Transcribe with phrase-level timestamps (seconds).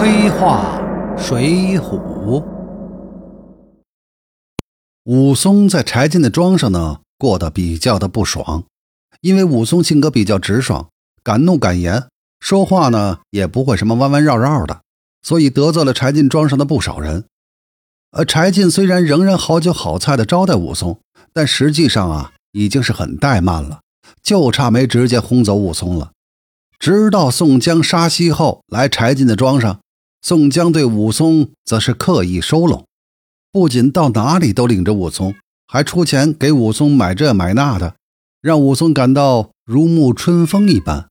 [0.00, 0.80] 黑话
[1.18, 2.44] 水浒。
[5.02, 8.62] 武松在柴进的庄上呢，过得比较的不爽，
[9.22, 10.88] 因为武松性格比较直爽，
[11.24, 12.06] 敢怒敢言，
[12.38, 14.82] 说话呢也不会什么弯弯绕绕的，
[15.20, 17.24] 所以得罪了柴进庄上的不少人。
[18.12, 21.00] 呃柴进虽然仍然好酒好菜的招待武松，
[21.32, 23.80] 但实际上啊，已经是很怠慢了，
[24.22, 26.12] 就差没直接轰走武松了。
[26.78, 29.80] 直到宋江杀西后来柴进的庄上，
[30.20, 32.86] 宋江对武松则是刻意收拢，
[33.52, 35.34] 不仅到哪里都领着武松，
[35.66, 37.96] 还出钱给武松买这买那的，
[38.40, 41.08] 让武松感到如沐春风一般。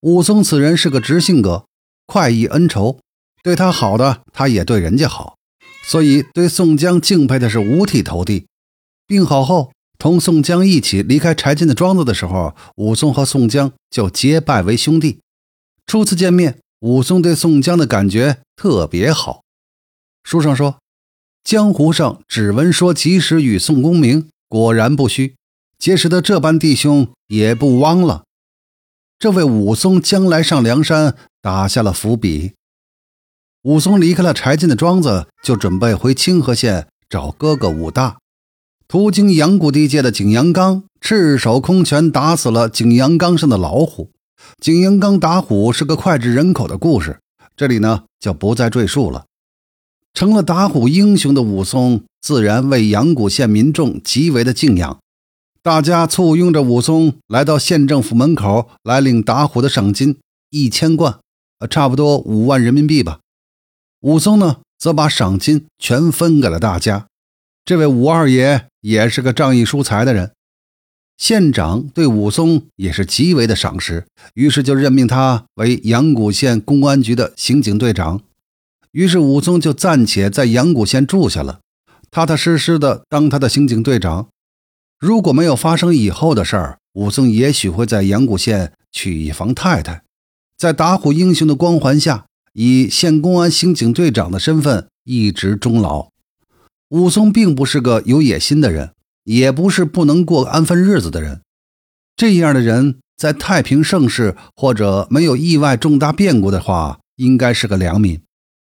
[0.00, 1.66] 武松此人是个直性格，
[2.06, 2.98] 快意恩仇，
[3.42, 5.36] 对他好的他也对人家好，
[5.84, 8.46] 所以对宋江敬佩的是五体投地。
[9.06, 9.72] 病好后。
[9.96, 15.20] 同宋江一起离开柴进的庄子的时候，武松和宋江就结拜为兄弟。
[15.86, 19.42] 初次见面，武松对宋江的感觉特别好。
[20.22, 20.80] 书上说，
[21.42, 25.34] 江湖上只闻说及时雨宋公明，果然不虚。
[25.78, 28.24] 结识的这般弟兄也不枉了。
[29.18, 32.52] 这为武松将来上梁山打下了伏笔。
[33.62, 38.18] 武松离开了柴进的庄子，就准备回清河县找哥哥武大。
[38.86, 44.10] 途经阳谷地界的景阳冈，赤手空拳打死了景阳冈上的老虎。
[44.60, 47.20] 景阳冈打虎是个脍炙人口的故事，
[47.56, 49.26] 这里呢就不再赘述了。
[50.12, 54.98] 成了打虎英雄的武松，自然为阳谷县民众极为的敬仰。
[55.62, 60.18] 大家簇拥着武松来到县政府门口，来领打虎的赏金
[60.50, 61.18] 一千贯，
[61.58, 63.20] 呃，差不多五万人民币吧。
[64.00, 67.06] 武松呢，则把赏金全分给了大家。
[67.64, 68.66] 这位武二爷。
[68.84, 70.33] 也是个仗义疏财的人，
[71.16, 78.20] 县长对武松也是极为的赏识，于是就任命他为阳谷县公安局的刑警队长。
[78.92, 81.60] 于是武松就暂且在阳谷县住下了，
[82.10, 84.28] 踏踏实实的当他的刑警队长。
[84.98, 90.02] 如果没有发生以后的事儿，武松也许会在阳谷县娶一房太太，
[90.56, 96.08] 在打虎英雄的光环下，以县公安刑警队长的身份一直终老。
[96.90, 98.92] 武松并不是个有野心的人，
[99.24, 101.40] 也不是不能过安分日子的人。
[102.16, 108.22] 这样的人在太平盛世或者没有意外重大变故的话，应该是个良民。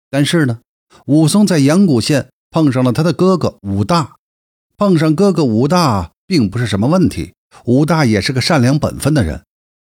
[0.08, 0.60] 但是呢，
[1.06, 4.14] 武松在阳谷县碰上了他的哥哥武大，
[4.76, 7.32] 碰上哥哥武大并不是什么问题。
[7.64, 9.42] 武大也是个善良本分的人。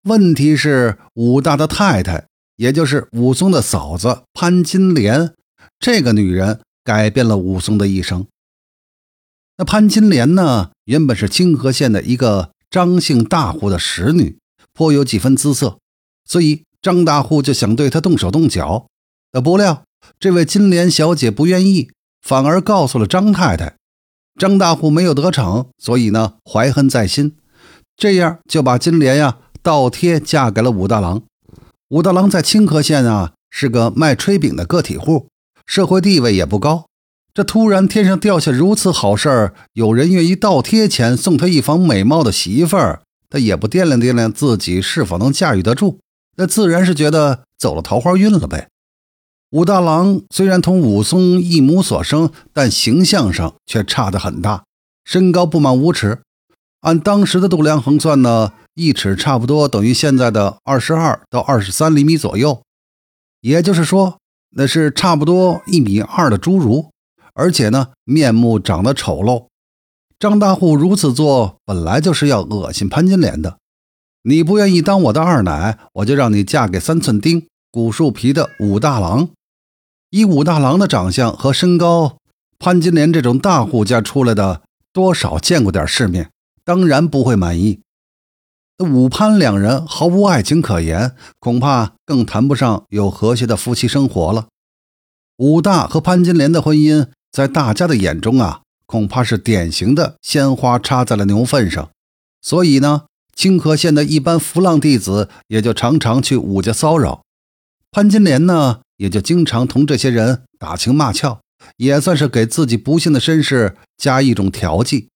[0.03, 2.27] 问题是武大的太太，
[2.57, 5.33] 也就是武松的嫂子潘金莲，
[5.79, 6.59] 这个女人。
[6.81, 8.25] 改变了武松的一生。
[9.59, 10.71] 那潘金莲呢？
[10.85, 14.37] 原本是清河县的一个张姓大户的使女，
[14.73, 15.79] 颇有几分姿色，
[16.23, 18.87] 所以张大户就想对她动手动脚。
[19.33, 19.83] 呃，不料
[20.17, 23.75] 这位金莲小姐不愿意，反而告诉了张太太。
[24.39, 27.35] 张大户没有得逞，所以呢怀恨在心，
[27.97, 31.21] 这样就把金莲呀倒贴嫁给了武大郎。
[31.89, 35.27] 武大郎在清河县啊是个卖炊饼的个体户。
[35.65, 36.87] 社会地位也不高，
[37.33, 45.99] 这突然天上掉下如此好事儿，有人愿意倒贴钱送他一房美貌的媳妇儿，他也不掂量掂量自己是否能驾驭得住，
[46.37, 48.67] 那自然是觉得走了桃花运了呗。
[49.51, 54.63] 武大郎虽然同武松一母所生，但形象上却差得很大，
[55.05, 56.21] 身高不满五尺，
[56.81, 62.61] 按当时的度量衡算呢，一尺差不多等于现在的二十二到二十三厘米左右，
[63.41, 64.17] 也就是说。
[64.53, 66.89] 那是差不多一米二的侏儒，
[67.39, 69.45] 而且呢，面目长得丑陋。
[70.19, 73.57] 张大户如此做，本来就是要恶心潘金莲的。
[74.23, 79.29] 你不愿意当我的二奶，我就让你嫁给三寸丁、古树皮的武大郎。
[80.09, 82.17] 以武大郎的长相和身高，
[82.59, 86.31] 潘金莲这种大户家出来的，多少见过点世面，
[86.65, 87.79] 当然不会满意。
[88.79, 94.47] 武潘两人毫无爱情可言，恐怕更谈不上有和谐的夫妻生活了。
[95.37, 101.89] 武大和潘金莲的婚姻，在大家的眼中啊，恐怕是典型的鲜花插在了牛粪上。
[102.41, 103.03] 所以呢，
[103.35, 107.23] 清河县的一般浮浪弟子也就常常去武家骚扰，
[107.91, 111.41] 潘金莲呢，也就经常同这些人打情骂俏，
[111.77, 115.09] 也算是给自己不幸的身世加一种调剂。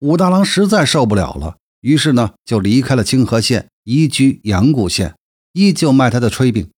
[0.00, 1.56] 武大郎实在受不了了。
[1.80, 5.14] 于是呢，就离开了清河县，移居阳谷县，
[5.52, 6.68] 依旧卖他的炊饼。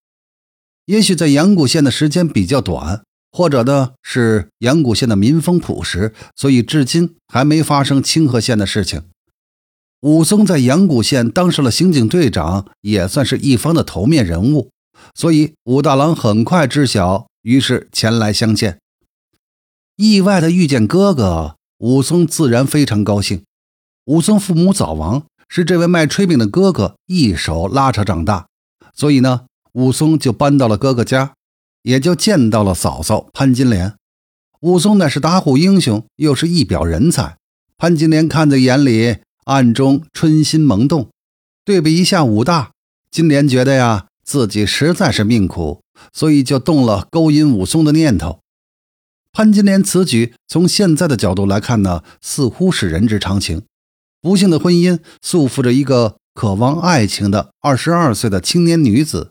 [0.84, 9.02] 也许在阳谷县的时间比较短，或者呢是阳谷县的民风朴实，所以至今还没发生清河县的事情。
[10.00, 14.70] 武松在阳谷县当上了刑警队长，也算是一方的头面人物。
[15.14, 18.78] 所以武大郎很快知晓，于是前来相见。
[19.96, 23.42] 意外的遇见哥哥，武松自然非常高兴。
[24.04, 28.46] 武松父母早亡，是这位卖炊饼的哥哥一手拉扯长大，
[28.94, 31.34] 所以呢，武松就搬到了哥哥家，
[31.88, 33.94] 也就见到了嫂嫂潘金莲。
[34.60, 37.38] 武松乃是打虎英雄，又是一表人才，
[37.78, 41.08] 潘金莲看在眼里，暗中春心萌动。
[41.64, 42.72] 对比一下武大，
[43.10, 45.80] 金莲觉得呀，自己实在是命苦，
[46.12, 48.40] 所以就动了勾引武松的念头。
[49.32, 53.62] 潘金莲此举，从现在的角度来看呢，似乎是人之常情。
[54.20, 59.30] 不幸的婚姻束缚着一个渴望爱情的二十二岁的青年女子。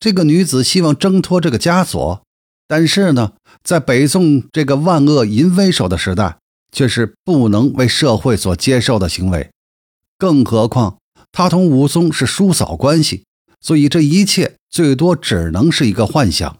[0.00, 2.22] 这个女子希望挣脱这个枷锁，
[2.66, 6.38] 但是呢，在北宋这个万恶淫威手的时代，
[6.72, 9.50] 却是不能为社会所接受的行为。
[10.18, 10.96] 更何况。
[11.32, 13.22] 她同武松是叔嫂关系，
[13.60, 16.58] 所以这一切最多只能是一个幻想。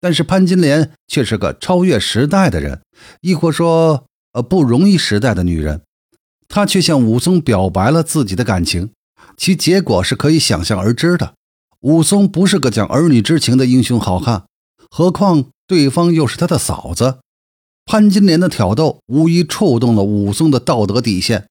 [0.00, 2.80] 但是潘金莲却是个超越时代的人，
[3.20, 5.82] 亦或说，呃，不容易时代的女人。
[6.48, 8.92] 她却向武松表白了自己的感情，
[9.36, 11.34] 其结果是可以想象而知的。
[11.82, 14.44] 武松不是个讲儿女之情的英雄好汉，
[14.88, 17.18] 何况对方又是他的嫂子。
[17.84, 21.48] 潘金莲的挑逗无疑触动了武松的道德底线。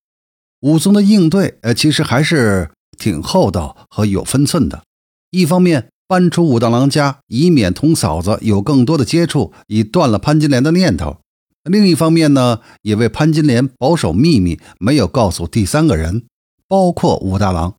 [0.62, 4.84] 武松的应对，呃，其实还是挺厚道和有分寸的。
[5.32, 11.18] 一方面搬出武大郎家，以免同嫂子有更多的接触，以断了潘金莲的念头；
[11.70, 16.26] 另一方面呢，也为潘金莲保守秘密，没有告诉第三个人，
[16.70, 17.76] 包括武大郎。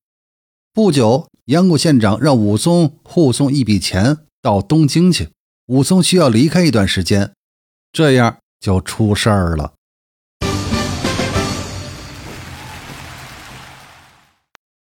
[0.75, 5.30] 不久，阳谷县长让武松护送一笔钱到东京去，
[5.66, 7.32] 武松需要离开一段时间，
[7.92, 9.74] 这样就出事儿了。